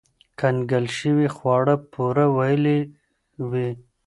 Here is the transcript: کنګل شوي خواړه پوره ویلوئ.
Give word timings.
کنګل 0.39 0.85
شوي 0.97 1.27
خواړه 1.35 1.75
پوره 1.91 2.25
ویلوئ. 2.37 2.81